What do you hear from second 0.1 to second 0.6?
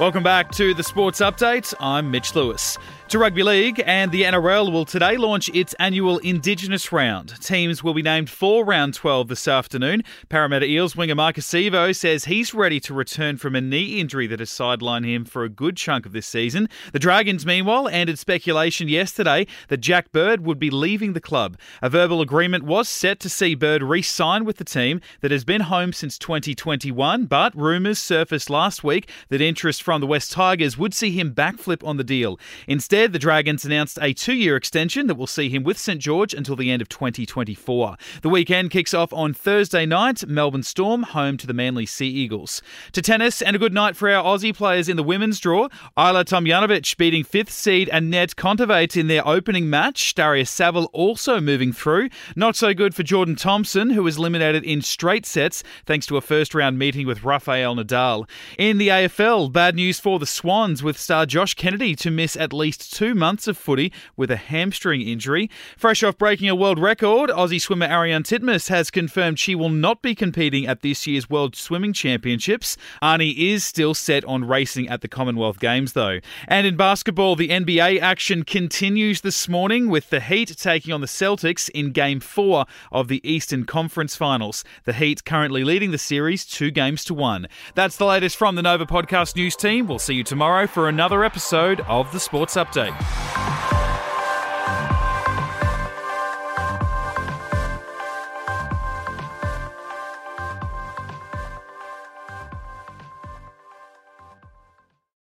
back